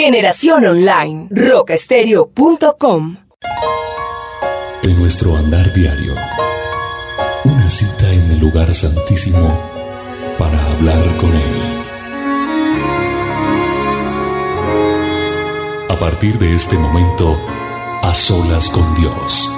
[0.00, 3.16] Generación Online, rocastereo.com.
[4.84, 6.14] En nuestro andar diario,
[7.44, 9.52] una cita en el lugar santísimo
[10.38, 11.82] para hablar con Él.
[15.88, 17.36] A partir de este momento,
[18.00, 19.57] a solas con Dios.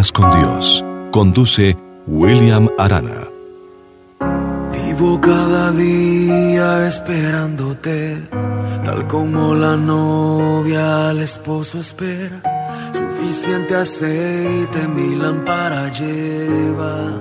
[0.00, 0.82] Con Dios.
[1.12, 3.28] Conduce William Arana.
[4.72, 8.16] Vivo cada día esperándote,
[8.82, 12.40] tal como la novia al esposo espera.
[12.94, 17.20] Suficiente aceite mi lámpara lleva.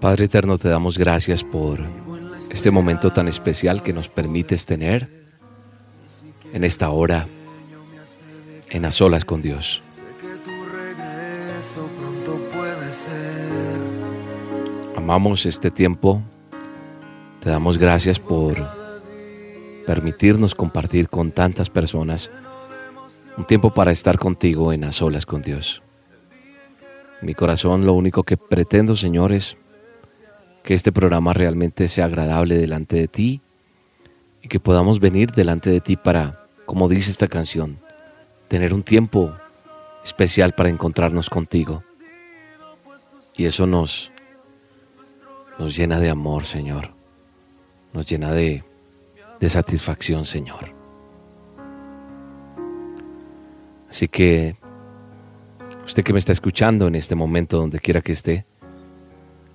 [0.00, 1.80] Padre Eterno, te damos gracias por
[2.50, 5.08] este momento tan especial que nos permites tener
[6.52, 7.26] en esta hora,
[8.70, 9.82] en a solas con Dios.
[14.96, 16.22] Amamos este tiempo,
[17.40, 18.56] te damos gracias por
[19.86, 22.30] permitirnos compartir con tantas personas
[23.36, 25.82] un tiempo para estar contigo en a solas con Dios.
[27.20, 29.56] Mi corazón lo único que pretendo, Señor, es
[30.62, 33.40] que este programa realmente sea agradable delante de ti
[34.42, 37.80] y que podamos venir delante de ti para, como dice esta canción,
[38.48, 39.34] tener un tiempo
[40.04, 41.82] especial para encontrarnos contigo.
[43.38, 44.10] Y eso nos,
[45.58, 46.90] nos llena de amor, Señor.
[47.92, 48.64] Nos llena de,
[49.38, 50.74] de satisfacción, Señor.
[53.88, 54.56] Así que
[55.86, 58.44] usted que me está escuchando en este momento, donde quiera que esté,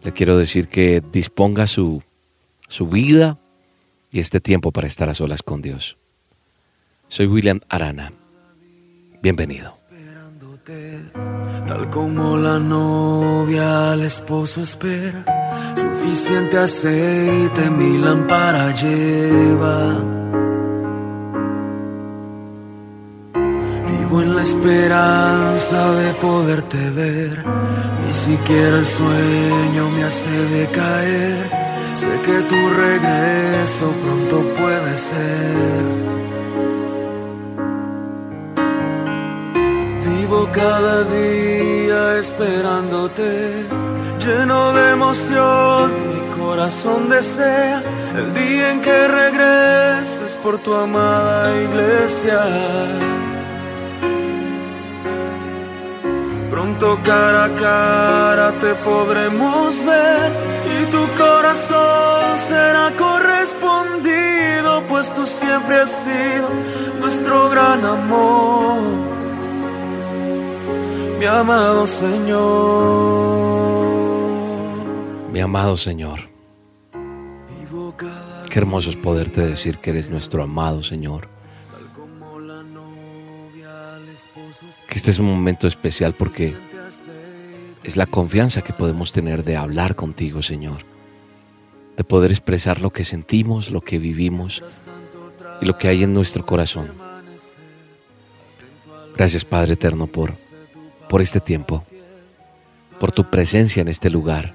[0.01, 2.01] le quiero decir que disponga su,
[2.69, 3.37] su vida
[4.11, 5.97] y este tiempo para estar a solas con Dios.
[7.09, 8.13] Soy William Arana.
[9.23, 9.72] Bienvenido.
[9.72, 11.00] Esperándote,
[11.66, 15.23] tal como la novia al esposo espera.
[15.78, 19.95] Suficiente aceite mi lámpara lleva.
[23.88, 27.45] Vivo en la esperanza de poderte ver.
[28.05, 31.50] Ni siquiera el sueño me hace decaer.
[31.94, 36.22] Sé que tu regreso pronto puede ser.
[40.53, 43.66] Cada día esperándote,
[44.19, 47.81] lleno de emoción, mi corazón desea
[48.16, 52.39] el día en que regreses por tu amada iglesia.
[56.51, 60.31] Pronto cara a cara te podremos ver
[60.79, 66.47] y tu corazón será correspondido, pues tú siempre has sido
[66.99, 69.22] nuestro gran amor
[71.23, 72.34] mi amado Señor.
[75.31, 76.19] Mi amado Señor,
[78.50, 81.29] qué hermoso es poderte decir que eres nuestro amado Señor.
[84.89, 86.57] Que este es un momento especial porque
[87.84, 90.79] es la confianza que podemos tener de hablar contigo, Señor.
[91.95, 94.61] De poder expresar lo que sentimos, lo que vivimos
[95.61, 96.91] y lo que hay en nuestro corazón.
[99.16, 100.34] Gracias, Padre Eterno, por,
[101.09, 101.84] por este tiempo,
[103.00, 104.53] por tu presencia en este lugar,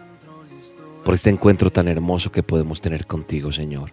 [1.05, 3.93] por este encuentro tan hermoso que podemos tener contigo, Señor.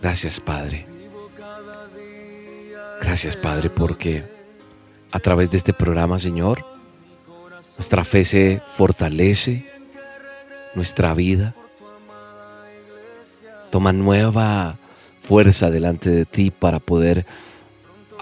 [0.00, 0.86] Gracias, Padre.
[3.00, 4.24] Gracias, Padre, porque
[5.10, 6.64] a través de este programa, Señor,
[7.76, 9.66] nuestra fe se fortalece,
[10.74, 11.54] nuestra vida
[13.70, 14.78] toma nueva
[15.18, 17.26] fuerza delante de ti para poder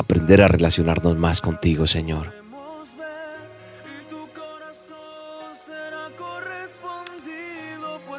[0.00, 2.32] aprender a relacionarnos más contigo, Señor.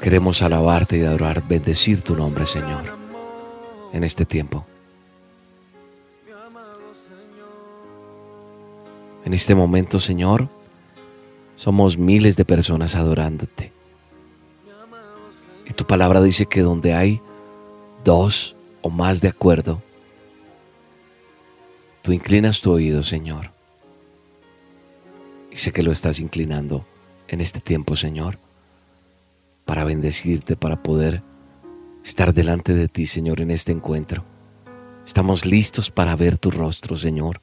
[0.02, 2.98] Queremos alabarte y adorar, bendecir tu nombre, Señor,
[3.94, 4.66] en este tiempo.
[9.26, 10.50] En este momento, Señor,
[11.56, 13.72] somos miles de personas adorándote.
[15.68, 17.22] Y tu palabra dice que donde hay
[18.04, 19.82] dos o más de acuerdo,
[22.02, 23.52] tú inclinas tu oído, Señor.
[25.52, 26.86] Y sé que lo estás inclinando
[27.28, 28.38] en este tiempo, Señor,
[29.66, 31.22] para bendecirte, para poder
[32.04, 34.24] estar delante de ti, Señor, en este encuentro.
[35.06, 37.42] Estamos listos para ver tu rostro, Señor.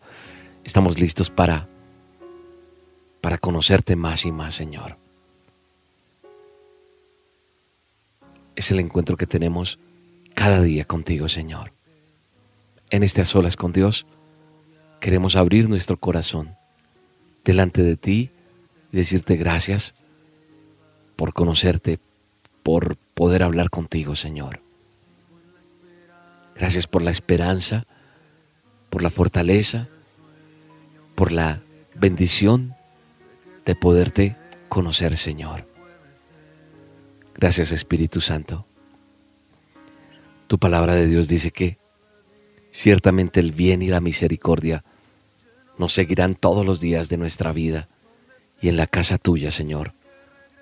[0.64, 1.68] Estamos listos para
[3.20, 4.96] para conocerte más y más, Señor.
[8.58, 9.78] es el encuentro que tenemos
[10.34, 11.70] cada día contigo, Señor.
[12.90, 14.04] En este a con Dios,
[15.00, 16.56] queremos abrir nuestro corazón
[17.44, 18.30] delante de ti
[18.92, 19.94] y decirte gracias
[21.16, 21.98] por conocerte,
[22.62, 24.60] por poder hablar contigo, Señor.
[26.54, 27.86] Gracias por la esperanza,
[28.90, 29.88] por la fortaleza,
[31.14, 31.60] por la
[31.94, 32.74] bendición
[33.64, 34.36] de poderte
[34.68, 35.66] conocer, Señor.
[37.34, 38.66] Gracias, Espíritu Santo.
[40.48, 41.78] Tu palabra de Dios dice que
[42.70, 44.84] ciertamente el bien y la misericordia
[45.78, 47.86] nos seguirán todos los días de nuestra vida
[48.60, 49.92] y en la casa tuya, Señor,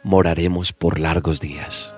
[0.02, 1.94] moraremos por largos días.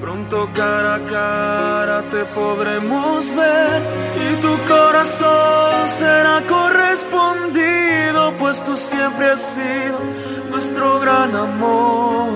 [0.00, 3.82] Pronto cara a cara te podremos ver
[4.16, 9.98] y tu corazón será correspondido, pues tú siempre has sido
[10.50, 12.32] nuestro gran amor,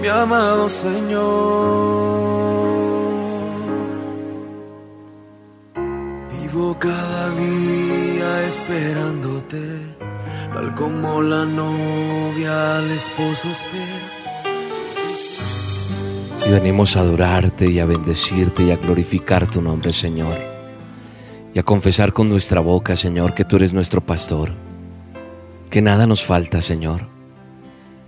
[0.00, 2.61] mi amado Señor.
[6.52, 9.80] Cada día esperándote,
[10.52, 14.00] tal como la novia al esposo espera.
[16.46, 20.34] Y venimos a adorarte y a bendecirte y a glorificar tu nombre, Señor.
[21.54, 24.52] Y a confesar con nuestra boca, Señor, que tú eres nuestro pastor.
[25.70, 27.06] Que nada nos falta, Señor.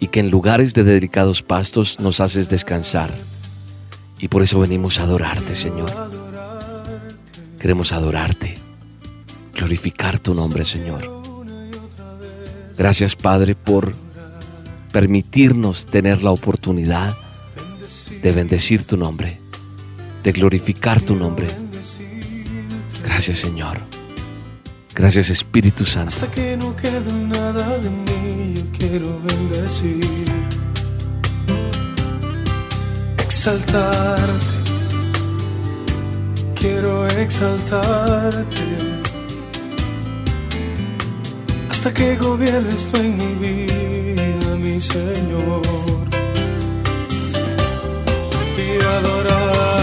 [0.01, 3.11] Y que en lugares de delicados pastos nos haces descansar.
[4.19, 6.14] Y por eso venimos a adorarte, Señor.
[7.65, 8.59] Queremos adorarte,
[9.55, 11.01] glorificar tu nombre, Señor.
[12.77, 13.95] Gracias, Padre, por
[14.93, 17.17] permitirnos tener la oportunidad
[18.23, 19.39] de bendecir tu nombre,
[20.23, 21.47] de glorificar tu nombre.
[23.03, 23.79] Gracias, Señor.
[24.95, 26.17] Gracias, Espíritu Santo.
[26.17, 30.05] Hasta que no quede nada de mí, yo quiero bendecir,
[33.17, 34.64] exaltarte
[36.65, 38.67] quiero exaltarte
[41.69, 45.61] hasta que gobiernes tú en mi vida, mi Señor.
[48.57, 49.74] Y adorarte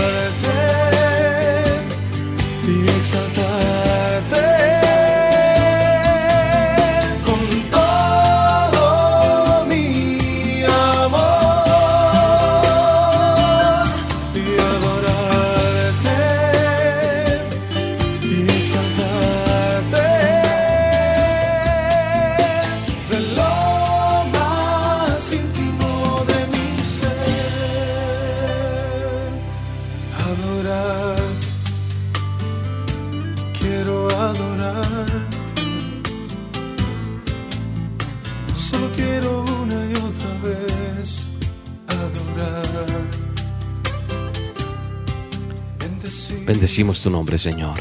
[47.02, 47.80] Tu nombre, Señor.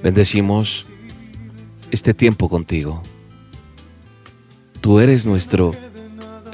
[0.00, 0.86] Bendecimos
[1.90, 3.02] este tiempo contigo.
[4.80, 5.72] Tú eres nuestro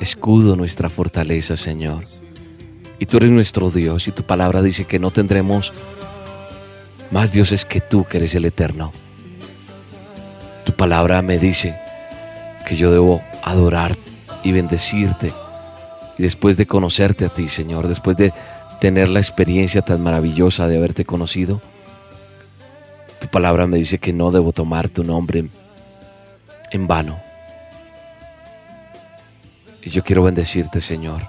[0.00, 2.04] escudo, nuestra fortaleza, Señor.
[2.98, 5.74] Y tú eres nuestro Dios y tu palabra dice que no tendremos
[7.10, 8.90] más dioses que tú, que eres el eterno.
[10.64, 11.76] Tu palabra me dice
[12.66, 13.98] que yo debo adorar
[14.42, 15.31] y bendecirte.
[16.16, 18.32] Y después de conocerte a ti, Señor, después de
[18.82, 21.62] tener la experiencia tan maravillosa de haberte conocido,
[23.20, 25.44] tu palabra me dice que no debo tomar tu nombre
[26.72, 27.20] en vano.
[29.84, 31.29] Y yo quiero bendecirte, Señor.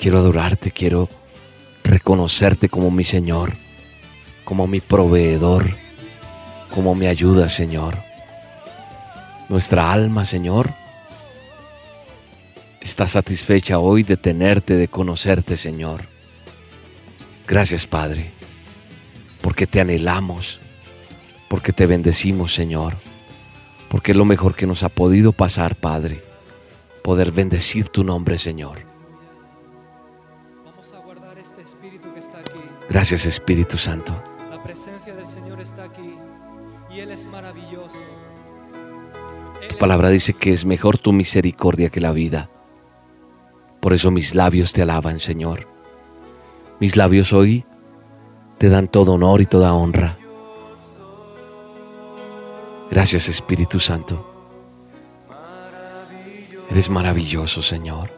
[0.00, 1.10] Quiero adorarte, quiero
[1.84, 3.52] reconocerte como mi Señor,
[4.46, 5.76] como mi proveedor,
[6.70, 7.98] como mi ayuda, Señor.
[9.50, 10.72] Nuestra alma, Señor,
[12.80, 16.02] está satisfecha hoy de tenerte, de conocerte, Señor.
[17.46, 18.32] Gracias, Padre,
[19.40, 20.60] porque te anhelamos,
[21.48, 22.96] porque te bendecimos, Señor,
[23.88, 26.22] porque es lo mejor que nos ha podido pasar, Padre,
[27.02, 28.80] poder bendecir tu nombre, Señor.
[30.64, 32.60] Vamos a guardar este espíritu que está aquí.
[32.90, 34.22] Gracias, Espíritu Santo.
[34.50, 36.14] La presencia del Señor está aquí
[36.90, 38.04] y Él es maravilloso.
[39.62, 42.50] Él Tu es palabra dice que es mejor tu misericordia que la vida.
[43.80, 45.66] Por eso mis labios te alaban, Señor.
[46.80, 47.64] Mis labios hoy
[48.58, 50.16] te dan todo honor y toda honra.
[52.90, 54.24] Gracias, Espíritu Santo.
[56.70, 58.10] Eres maravilloso, Señor.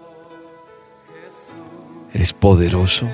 [2.12, 3.06] Eres poderoso.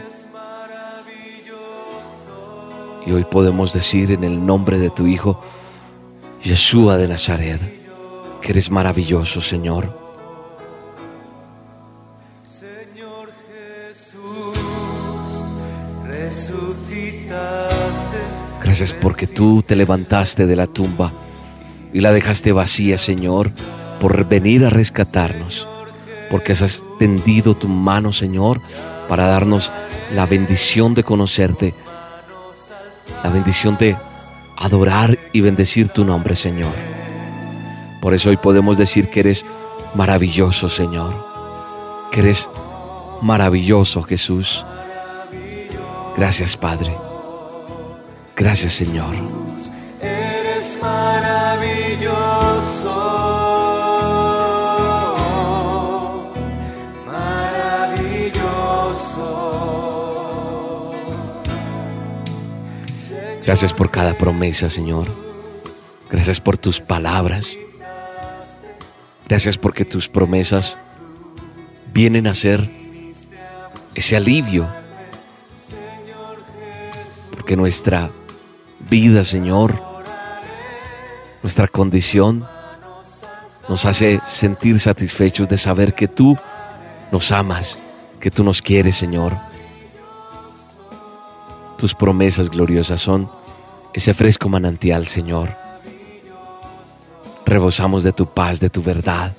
[3.04, 5.40] Y hoy podemos decir en el nombre de tu Hijo,
[6.42, 7.60] Yeshua de Nazaret,
[8.40, 10.05] que eres maravilloso, Señor.
[19.00, 21.12] Porque tú te levantaste de la tumba
[21.92, 23.50] y la dejaste vacía, Señor,
[24.00, 25.66] por venir a rescatarnos.
[26.30, 28.60] Porque has extendido tu mano, Señor,
[29.08, 29.72] para darnos
[30.14, 31.74] la bendición de conocerte,
[33.24, 33.96] la bendición de
[34.58, 36.72] adorar y bendecir tu nombre, Señor.
[38.02, 39.44] Por eso hoy podemos decir que eres
[39.94, 41.14] maravilloso, Señor.
[42.10, 42.50] Que eres
[43.22, 44.64] maravilloso, Jesús.
[46.16, 47.05] Gracias, Padre.
[48.36, 49.14] Gracias, Señor.
[49.98, 52.12] Eres maravilloso,
[57.06, 58.52] maravilloso.
[63.46, 65.06] Gracias por cada promesa, Señor.
[66.10, 67.56] Gracias por tus palabras.
[69.26, 70.76] Gracias porque tus promesas
[71.94, 72.68] vienen a ser
[73.94, 74.68] ese alivio.
[77.30, 78.10] Porque nuestra
[78.88, 79.80] vida, Señor,
[81.42, 82.46] nuestra condición
[83.68, 86.36] nos hace sentir satisfechos de saber que tú
[87.10, 87.78] nos amas,
[88.20, 89.36] que tú nos quieres, Señor.
[91.76, 93.30] Tus promesas gloriosas son
[93.92, 95.56] ese fresco manantial, Señor.
[97.44, 99.32] Rebosamos de tu paz, de tu verdad.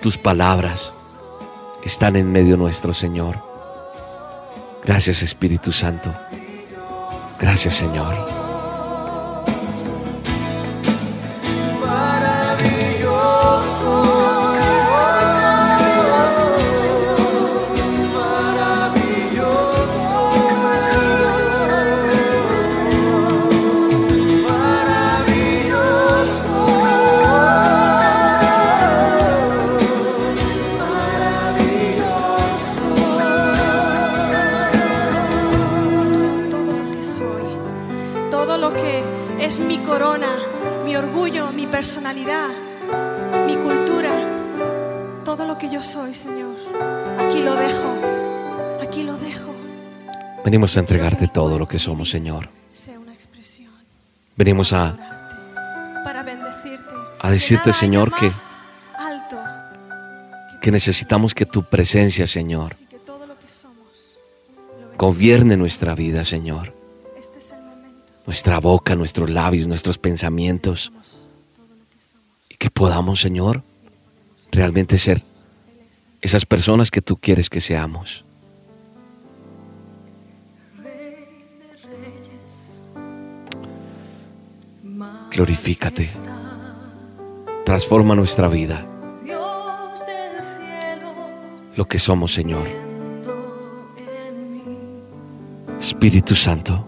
[0.00, 0.92] Tus palabras
[1.84, 3.38] están en medio nuestro, Señor.
[4.84, 6.12] Gracias, Espíritu Santo.
[7.50, 8.39] Gracias, Señor.
[45.50, 46.54] Lo que yo soy, Señor.
[47.18, 47.94] Aquí lo dejo,
[48.82, 49.50] aquí lo dejo.
[50.44, 52.48] Venimos a entregarte todo lo que somos, Señor.
[52.72, 53.70] Sea una expresión
[54.36, 54.96] Venimos a,
[56.04, 56.94] para bendecirte.
[57.18, 58.30] a decirte, Señor, que-
[60.62, 62.72] que necesitamos que tu presencia, Señor,
[64.98, 66.72] gobierne nuestra vida, Señor.
[67.18, 67.38] Este.
[68.26, 70.92] Nuestra boca, nuestros labios, nuestros pensamientos.
[72.48, 73.62] Y que podamos, Señor,
[74.52, 75.22] realmente ser
[76.20, 78.24] esas personas que tú quieres que seamos.
[85.30, 86.06] Glorifícate.
[87.64, 88.86] Transforma nuestra vida.
[91.76, 92.66] Lo que somos, Señor.
[95.78, 96.86] Espíritu Santo,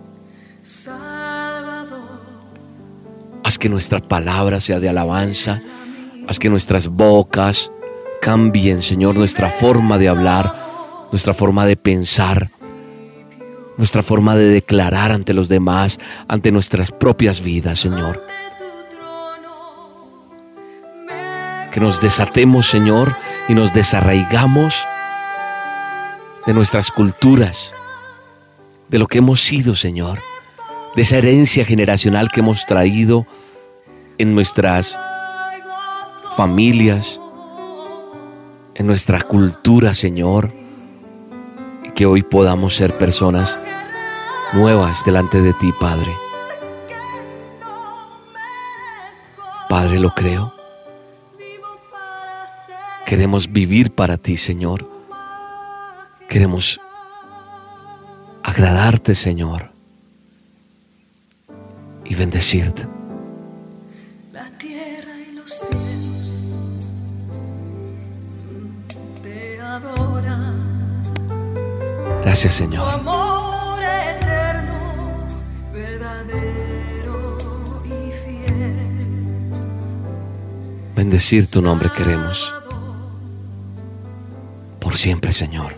[3.43, 5.63] haz que nuestra palabra sea de alabanza.
[6.29, 7.71] Haz que nuestras bocas
[8.23, 10.55] cambien, Señor, nuestra forma de hablar,
[11.11, 12.47] nuestra forma de pensar,
[13.77, 15.99] nuestra forma de declarar ante los demás,
[16.29, 18.25] ante nuestras propias vidas, Señor.
[21.73, 23.13] Que nos desatemos, Señor,
[23.49, 24.77] y nos desarraigamos
[26.47, 27.73] de nuestras culturas,
[28.89, 30.21] de lo que hemos sido, Señor,
[30.95, 33.27] de esa herencia generacional que hemos traído
[34.19, 34.97] en nuestras
[36.37, 37.19] familias,
[38.83, 40.51] nuestra cultura, Señor,
[41.95, 43.59] que hoy podamos ser personas
[44.53, 46.13] nuevas delante de ti, Padre.
[49.69, 50.53] Padre, lo creo.
[53.07, 54.87] Queremos vivir para ti, Señor.
[56.29, 56.81] Queremos
[58.43, 59.71] agradarte, Señor,
[62.05, 62.92] y bendecirte.
[72.23, 72.89] Gracias, Señor.
[72.89, 75.27] amor eterno,
[75.73, 77.39] verdadero
[77.85, 79.53] y fiel.
[80.95, 82.53] Bendecir tu nombre queremos.
[84.79, 85.75] Por siempre, Señor.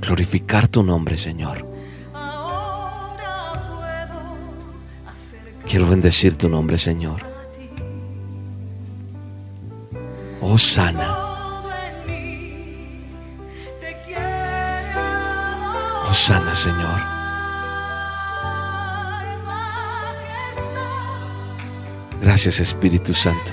[0.00, 1.58] Glorificar tu nombre, Señor.
[5.68, 7.22] Quiero bendecir tu nombre, Señor.
[10.40, 11.15] Oh, sana.
[16.06, 16.10] Quiere adorar.
[16.10, 17.16] Oh, sana, Señor.
[22.20, 23.52] Gracias Espíritu Santo.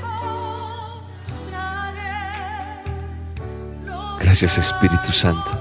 [4.19, 5.51] Gracias Espíritu Santo.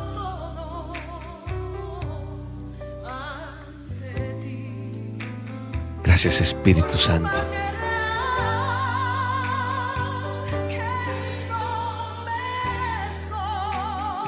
[6.02, 7.44] Gracias Espíritu Santo.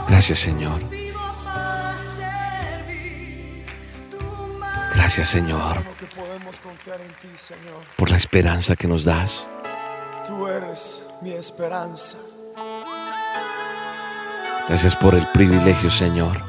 [0.09, 1.04] Gracias Señor.
[5.05, 5.85] Gracias Señor
[7.99, 9.47] por la esperanza que nos das.
[10.27, 12.17] Tú eres mi esperanza.
[14.67, 16.41] Gracias por el privilegio Señor.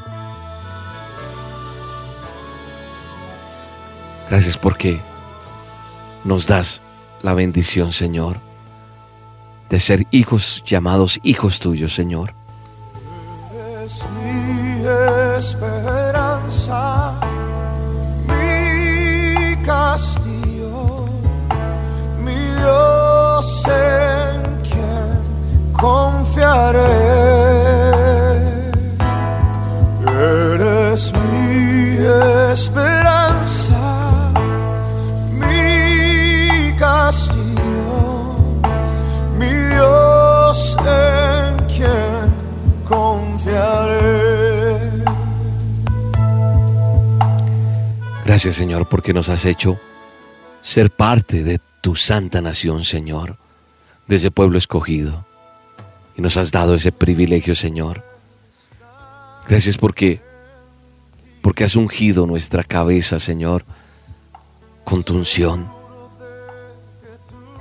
[4.29, 5.01] Gracias porque
[6.23, 6.81] nos das
[7.23, 8.39] la bendición Señor
[9.69, 12.33] de ser hijos llamados hijos tuyos Señor.
[13.85, 14.87] Es mi
[15.37, 17.19] esperanza,
[23.35, 26.79] Dios en quien confiaré.
[30.07, 31.97] Eres mi
[32.53, 34.31] esperanza,
[35.33, 38.37] mi castillo,
[39.37, 42.33] mi Dios en quien
[42.87, 43.99] confiaré.
[48.25, 49.77] Gracias Señor porque nos has hecho
[50.61, 53.37] ser parte de tu santa nación Señor,
[54.07, 55.23] de ese pueblo escogido.
[56.17, 58.03] Y nos has dado ese privilegio Señor.
[59.47, 60.19] Gracias porque
[61.43, 63.65] porque has ungido nuestra cabeza Señor
[64.83, 65.69] con tu unción.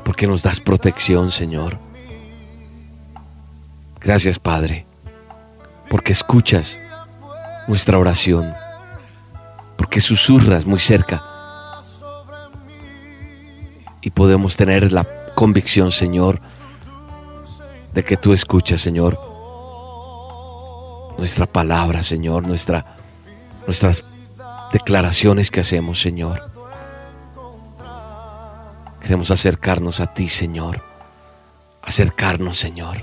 [0.06, 1.78] Porque nos das protección Señor.
[4.00, 4.86] Gracias Padre
[5.90, 6.78] porque escuchas
[7.68, 8.50] nuestra oración
[9.76, 11.33] porque susurras muy cerca
[14.04, 16.38] y podemos tener la convicción, Señor,
[17.94, 19.18] de que tú escuchas, Señor,
[21.16, 22.96] nuestra palabra, Señor, nuestra,
[23.66, 24.04] nuestras
[24.74, 26.50] declaraciones que hacemos, Señor.
[29.00, 30.82] Queremos acercarnos a ti, Señor,
[31.80, 32.98] acercarnos, Señor,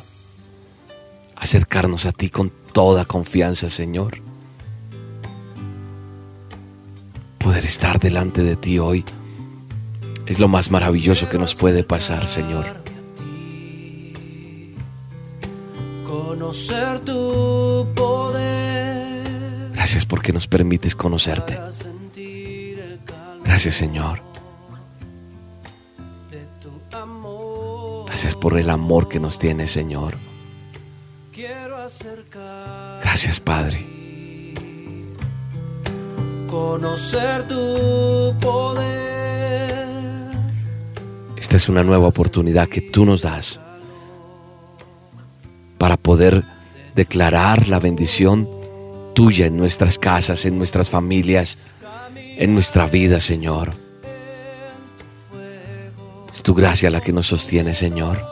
[1.35, 4.21] acercarnos a ti con toda confianza, Señor.
[7.39, 9.03] Poder estar delante de ti hoy
[10.31, 12.65] es lo más maravilloso que nos puede pasar, Señor.
[16.05, 19.23] Conocer tu poder.
[19.73, 21.59] Gracias porque nos permites conocerte.
[23.43, 24.21] Gracias, Señor.
[28.05, 30.15] Gracias por el amor que nos tienes, Señor.
[33.01, 33.85] Gracias, Padre.
[36.47, 39.20] Conocer tu poder.
[41.61, 43.59] Es una nueva oportunidad que tú nos das
[45.77, 46.43] para poder
[46.95, 48.49] declarar la bendición
[49.13, 51.59] tuya en nuestras casas, en nuestras familias,
[52.15, 53.73] en nuestra vida, Señor.
[56.33, 58.25] Es tu gracia la que nos sostiene, Señor.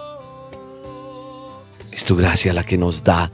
[1.92, 3.32] Es tu gracia la que nos da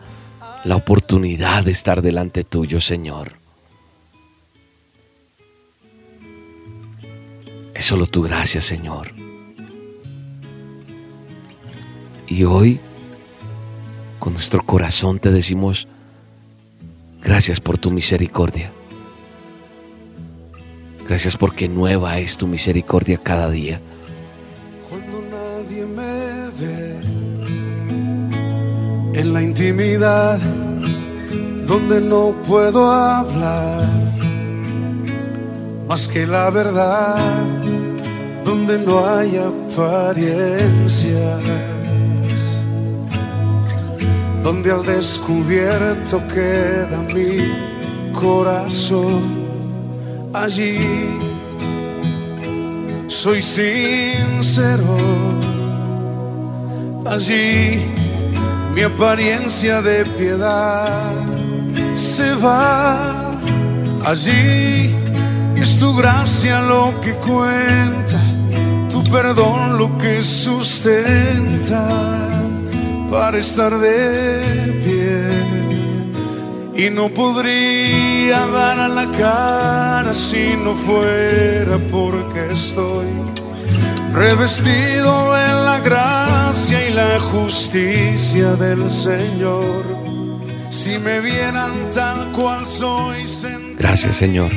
[0.65, 3.31] la oportunidad de estar delante tuyo, Señor.
[7.73, 9.24] Es solo tu gracia, Señor.
[12.27, 12.79] Y hoy,
[14.19, 15.87] con nuestro corazón te decimos,
[17.21, 18.71] gracias por tu misericordia.
[21.07, 23.79] Gracias porque nueva es tu misericordia cada día.
[24.89, 26.99] Cuando nadie me ve
[29.19, 30.39] en la intimidad
[31.67, 33.87] donde no puedo hablar
[35.87, 37.17] más que la verdad
[38.43, 40.35] donde no hay apariencias
[44.45, 49.23] donde al descubierto queda mi corazón
[50.33, 51.25] allí
[53.25, 54.97] soy sincero.
[57.07, 57.87] Allí
[58.75, 61.11] mi apariencia de piedad
[61.95, 63.31] se va.
[64.05, 64.95] Allí
[65.55, 68.21] es tu gracia lo que cuenta,
[68.91, 72.24] tu perdón lo que sustenta
[73.09, 74.41] para estar de
[74.83, 76.85] pie.
[76.85, 83.07] Y no podría dar a la cara si no fuera porque estoy
[84.13, 89.83] revestido de la gracia y la justicia del Señor.
[90.69, 93.25] Si me vieran tal cual soy,
[93.77, 94.51] Gracias, Señor.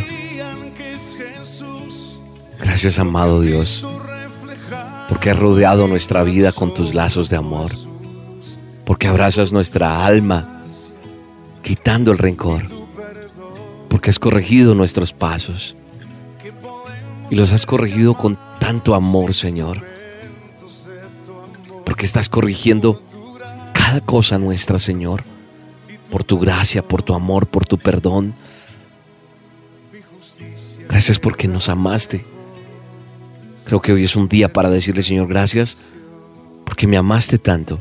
[2.58, 3.84] Gracias, amado Dios.
[5.08, 7.70] Porque has rodeado nuestra vida con tus lazos de amor,
[8.88, 10.62] porque abrazas nuestra alma,
[11.62, 12.64] quitando el rencor,
[13.90, 15.76] porque has corregido nuestros pasos
[17.28, 19.84] y los has corregido con tanto amor, Señor,
[21.84, 23.02] porque estás corrigiendo
[23.74, 25.22] cada cosa nuestra, Señor,
[26.10, 28.34] por tu gracia, por tu amor, por tu perdón.
[30.88, 32.24] Gracias porque nos amaste.
[33.66, 35.76] Creo que hoy es un día para decirle, Señor, gracias
[36.64, 37.80] porque me amaste tanto.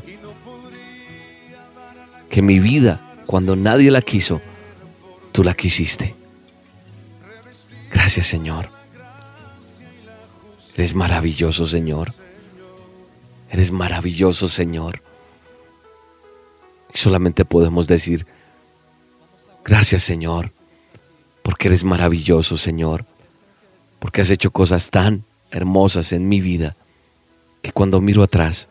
[2.30, 4.40] Que mi vida, cuando nadie la quiso,
[5.32, 6.14] tú la quisiste.
[7.90, 8.70] Gracias, Señor.
[10.76, 12.12] Eres maravilloso, Señor.
[13.50, 15.02] Eres maravilloso, Señor.
[16.92, 18.26] Y solamente podemos decir,
[19.64, 20.52] gracias, Señor,
[21.42, 23.04] porque eres maravilloso, Señor,
[23.98, 26.76] porque has hecho cosas tan hermosas en mi vida
[27.62, 28.68] que cuando miro atrás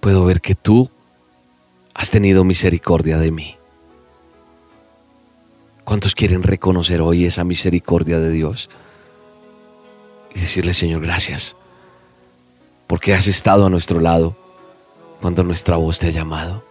[0.00, 0.90] puedo ver que tú
[2.00, 3.56] has tenido misericordia de mí.
[5.84, 8.70] ¿Cuántos quieren reconocer hoy esa misericordia de Dios?
[10.34, 11.56] Y decirle, Señor, gracias,
[12.86, 14.34] porque has estado a nuestro lado
[15.20, 16.64] cuando nuestra voz te ha llamado.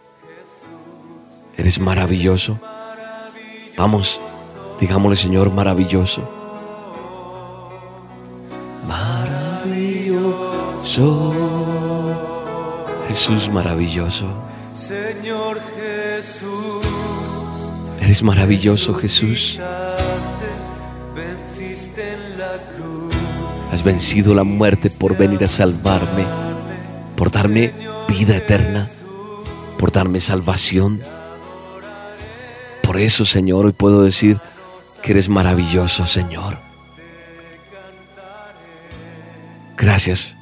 [1.58, 2.60] Eres maravilloso.
[3.78, 4.20] Vamos,
[4.80, 6.28] digámosle, Señor, maravilloso.
[8.88, 10.34] Maravilloso.
[13.08, 14.26] Jesús maravilloso.
[14.74, 16.86] Señor Jesús,
[18.02, 19.60] Eres maravilloso, Jesús.
[21.14, 23.16] venciste en la cruz.
[23.72, 26.26] Has vencido la muerte por venir a salvarme,
[27.16, 27.74] por darme
[28.08, 28.88] vida eterna,
[29.78, 31.02] por darme salvación.
[32.82, 34.40] Por eso, Señor, hoy puedo decir
[35.04, 36.58] que eres maravilloso, Señor.
[39.78, 40.36] Gracias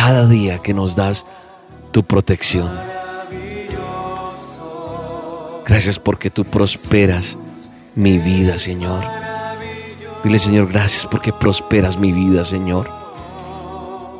[0.00, 1.26] cada día que nos das
[1.92, 2.70] tu protección.
[5.66, 7.36] Gracias porque tú prosperas
[7.94, 9.04] mi vida, Señor.
[10.24, 12.88] Dile, Señor, gracias porque prosperas mi vida, Señor.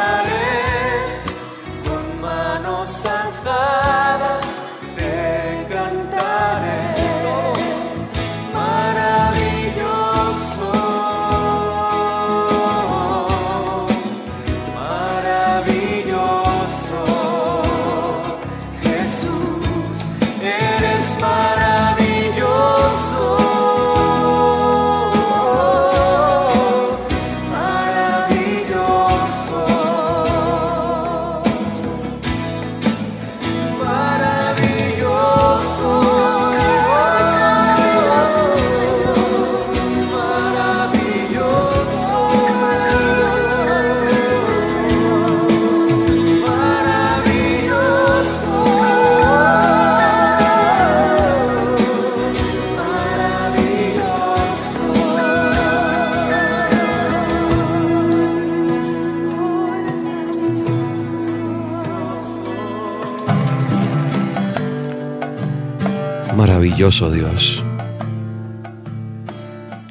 [67.01, 67.63] Maravilloso Dios.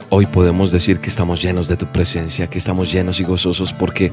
[0.09, 4.13] Hoy podemos decir que estamos llenos de tu presencia, que estamos llenos y gozosos porque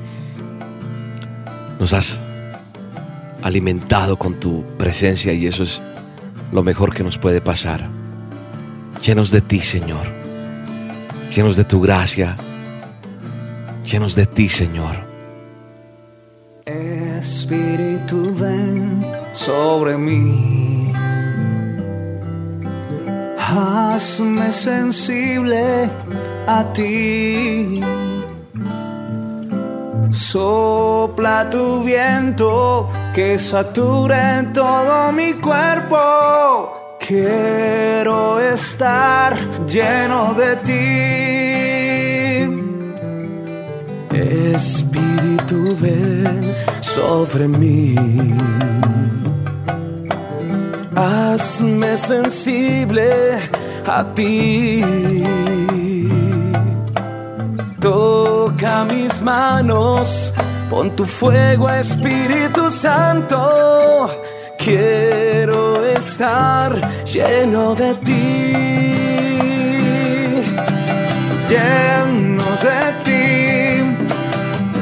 [1.80, 2.20] nos has
[3.44, 5.82] alimentado con tu presencia y eso es
[6.52, 7.88] lo mejor que nos puede pasar.
[9.06, 10.08] Llenos de ti, Señor.
[11.36, 12.38] Llenos de tu gracia.
[13.86, 14.96] Llenos de ti, Señor.
[16.66, 20.59] Espíritu ven sobre mí.
[23.52, 25.90] Hazme sensible
[26.46, 27.82] a ti.
[30.12, 36.98] Sopla tu viento que sature todo mi cuerpo.
[37.00, 39.36] Quiero estar
[39.66, 41.10] lleno de ti.
[44.14, 47.96] Espíritu ven sobre mí.
[51.00, 53.40] Hazme sensible
[53.88, 54.84] a ti.
[57.80, 60.34] Toca mis manos,
[60.70, 64.10] Pon tu fuego, Espíritu Santo.
[64.58, 66.70] Quiero estar
[67.06, 68.54] lleno de ti.
[71.48, 73.26] Lleno de ti.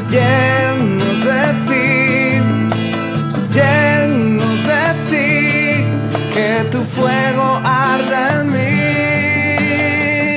[0.10, 0.57] Lleno
[6.95, 8.78] fuego arda en mí.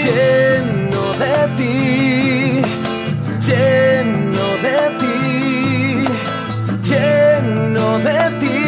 [0.05, 2.63] Lleno de ti.
[3.47, 5.19] Lleno de ti.
[6.91, 8.59] Lleno de ti.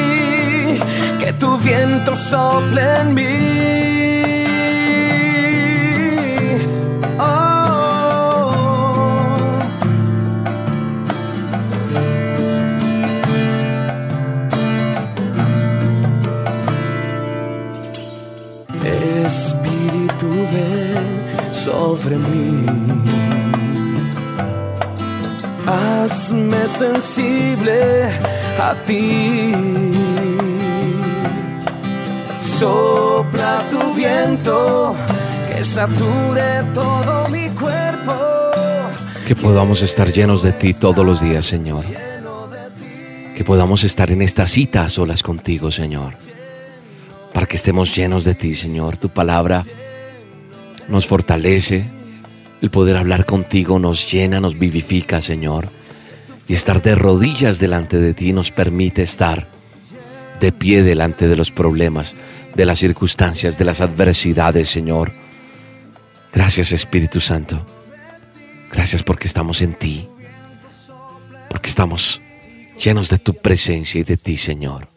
[1.20, 4.21] Que tu viento sople en mí.
[22.02, 22.66] Sobre mí.
[25.66, 28.10] Hazme sensible
[28.58, 29.54] a ti.
[32.38, 34.96] Sopla tu viento
[35.48, 38.14] que sature todo mi cuerpo.
[39.26, 41.84] Que podamos estar llenos de ti todos los días, Señor.
[43.36, 46.14] Que podamos estar en esta cita a solas contigo, Señor.
[47.32, 48.96] Para que estemos llenos de ti, Señor.
[48.96, 49.64] Tu palabra
[50.88, 51.90] nos fortalece.
[52.60, 55.68] El poder hablar contigo nos llena, nos vivifica, Señor.
[56.48, 59.48] Y estar de rodillas delante de ti nos permite estar
[60.40, 62.14] de pie delante de los problemas,
[62.54, 65.12] de las circunstancias, de las adversidades, Señor.
[66.32, 67.64] Gracias, Espíritu Santo.
[68.72, 70.08] Gracias porque estamos en ti.
[71.48, 72.20] Porque estamos
[72.82, 74.88] llenos de tu presencia y de ti, Señor.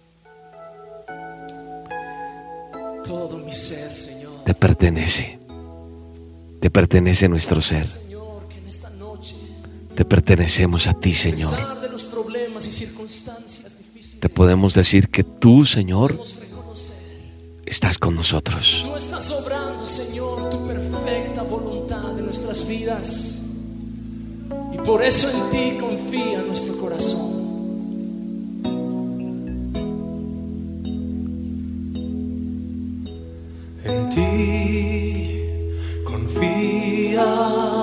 [3.03, 4.43] Todo mi ser, Señor.
[4.45, 5.44] Te pertenece.
[6.65, 7.85] Te pertenece nuestro ser.
[7.85, 9.35] Señor, que en esta noche,
[9.95, 11.55] Te pertenecemos a ti, a Señor.
[11.55, 16.19] pesar de los problemas y circunstancias difíciles, Te podemos decir que tú, Señor,
[17.67, 18.83] estás con nosotros.
[18.83, 23.41] Tú estás obrando, Señor, tu perfecta voluntad en nuestras vidas.
[24.73, 27.35] Y por eso en ti confía nuestro corazón.
[33.83, 35.04] En ti
[36.65, 37.74] confía mi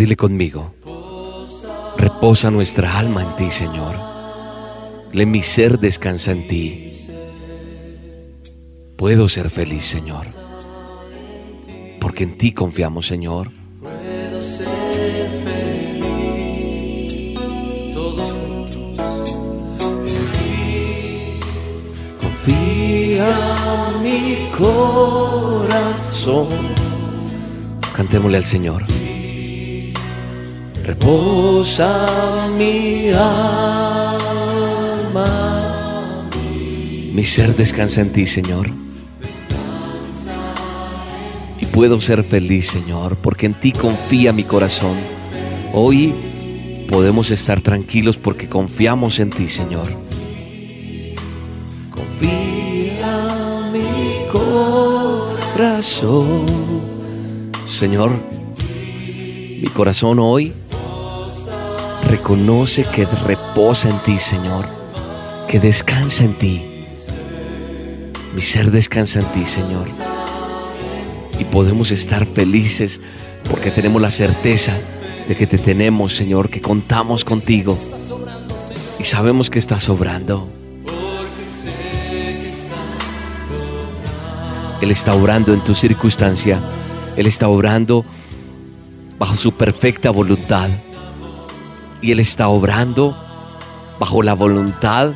[0.00, 0.72] dile conmigo.
[1.98, 3.94] Reposa nuestra alma en ti, Señor.
[5.12, 6.90] Le mi ser descansa en ti.
[8.96, 10.24] Puedo ser feliz, Señor.
[12.00, 13.50] Porque en ti confiamos, Señor.
[13.82, 17.38] puedo ser feliz.
[17.92, 18.98] Todos juntos.
[20.06, 21.40] En ti
[22.22, 23.28] Confía
[24.02, 26.48] mi corazón.
[27.94, 28.82] Cantémosle al Señor.
[30.84, 34.30] Reposa mi alma.
[37.12, 38.70] Mi ser descansa en ti, Señor.
[41.60, 44.96] Y puedo ser feliz, Señor, porque en ti confía mi corazón.
[45.72, 46.14] Hoy
[46.88, 49.86] podemos estar tranquilos porque confiamos en ti, Señor.
[51.90, 54.26] Confía mi
[55.52, 56.46] corazón.
[57.68, 58.10] Señor,
[59.60, 60.54] mi corazón hoy
[62.10, 64.66] reconoce que reposa en ti, Señor,
[65.48, 66.66] que descansa en ti.
[68.34, 69.86] Mi ser descansa en ti, Señor.
[71.38, 73.00] Y podemos estar felices
[73.48, 74.76] porque tenemos la certeza
[75.28, 77.78] de que te tenemos, Señor, que contamos contigo
[78.98, 80.48] y sabemos que estás obrando.
[84.80, 86.58] Él está obrando en tu circunstancia.
[87.16, 88.04] Él está obrando
[89.18, 90.70] bajo su perfecta voluntad.
[92.02, 93.16] Y Él está obrando
[93.98, 95.12] bajo la voluntad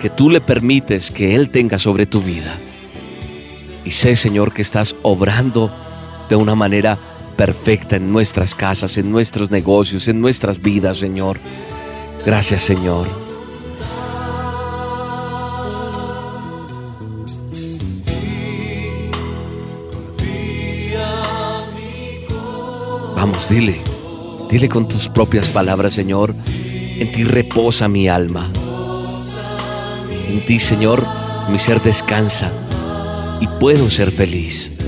[0.00, 2.56] que tú le permites que Él tenga sobre tu vida.
[3.84, 5.70] Y sé, Señor, que estás obrando
[6.28, 6.98] de una manera
[7.36, 11.38] perfecta en nuestras casas, en nuestros negocios, en nuestras vidas, Señor.
[12.24, 13.08] Gracias, Señor.
[23.16, 23.89] Vamos, dile.
[24.50, 26.34] Dile con tus propias palabras, Señor.
[26.98, 28.50] En ti reposa mi alma.
[30.28, 31.06] En ti, Señor,
[31.48, 32.50] mi ser descansa
[33.40, 34.78] y puedo ser feliz.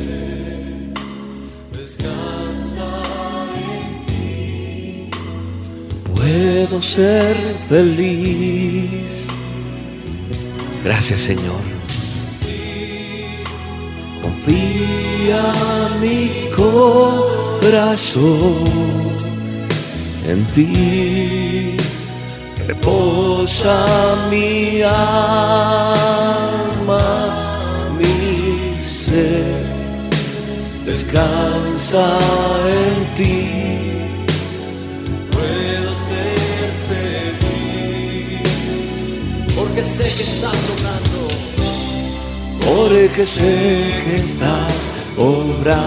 [6.12, 7.36] Puedo ser
[7.68, 9.28] feliz.
[10.84, 11.62] Gracias, Señor.
[14.22, 15.52] Confía
[16.00, 16.30] mi
[17.60, 19.11] corazón
[20.26, 21.76] en ti.
[22.66, 23.84] Reposa
[24.30, 25.02] mi alma,
[27.98, 29.66] mi ser.
[30.86, 32.18] Descansa
[32.68, 33.48] en ti.
[35.30, 38.42] Puedo ser feliz
[39.56, 41.22] porque sé que estás obrando.
[42.64, 45.82] porque sé que estás obrando.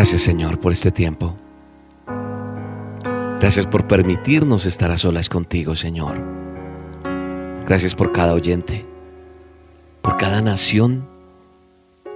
[0.00, 1.36] Gracias Señor por este tiempo.
[3.38, 6.18] Gracias por permitirnos estar a solas contigo, Señor.
[7.66, 8.86] Gracias por cada oyente,
[10.00, 11.06] por cada nación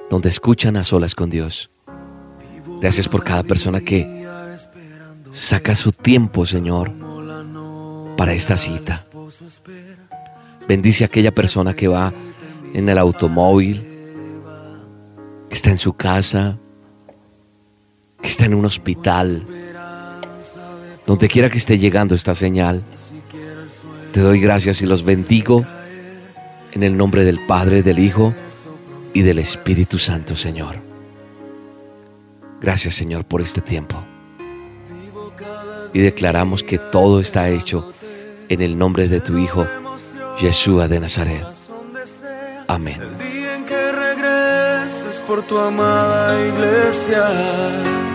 [0.08, 1.68] donde escuchan a solas con Dios.
[2.80, 4.26] Gracias por cada persona que
[5.32, 6.90] saca su tiempo, Señor,
[8.16, 9.04] para esta cita.
[10.66, 12.14] Bendice a aquella persona que va
[12.72, 13.82] en el automóvil,
[15.50, 16.58] que está en su casa,
[18.24, 19.44] que está en un hospital,
[21.06, 22.82] donde quiera que esté llegando esta señal.
[24.12, 25.62] Te doy gracias y los bendigo
[26.72, 28.34] en el nombre del Padre, del Hijo
[29.12, 30.76] y del Espíritu Santo, Señor.
[32.62, 34.02] Gracias, Señor, por este tiempo.
[35.92, 37.92] Y declaramos que todo está hecho
[38.48, 39.66] en el nombre de tu Hijo,
[40.40, 41.44] Yeshua de Nazaret.
[42.68, 43.02] Amén.
[43.02, 48.13] El día en que regreses por tu amada iglesia.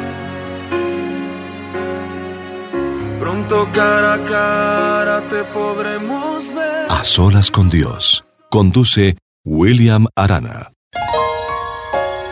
[3.29, 6.87] Pronto cara a cara te podremos ver.
[6.89, 8.23] A solas con Dios.
[8.49, 10.71] Conduce William Arana.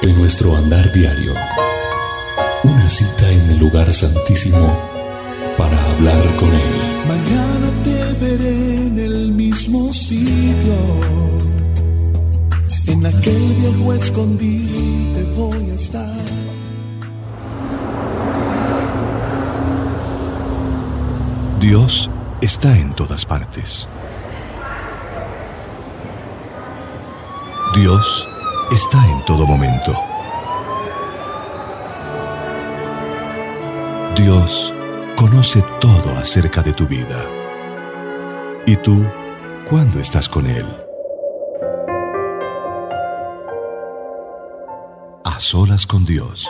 [0.02, 1.36] En nuestro andar diario,
[2.64, 4.76] una cita en el lugar santísimo
[5.56, 6.76] para hablar con Él.
[7.08, 10.74] Mañana te veré en el mismo sitio.
[12.88, 16.57] En aquel viejo escondite voy a estar.
[21.68, 23.90] Dios está en todas partes.
[27.76, 28.26] Dios
[28.72, 29.92] está en todo momento.
[34.16, 34.74] Dios
[35.18, 37.30] conoce todo acerca de tu vida.
[38.66, 39.06] ¿Y tú
[39.70, 40.66] cuándo estás con Él?
[45.26, 46.48] A solas con Dios.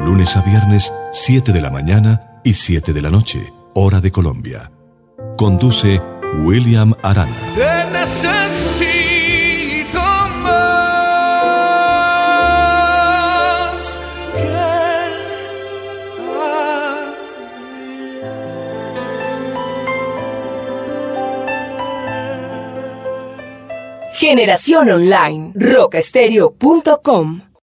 [0.00, 4.70] Lunes a viernes, 7 de la mañana y 7 de la noche, hora de Colombia.
[5.36, 6.00] Conduce
[6.44, 7.36] William Arana.
[7.54, 8.78] Te necesito
[10.42, 10.78] más
[14.34, 14.48] que
[24.14, 27.49] Generación Online, rocastereo.com.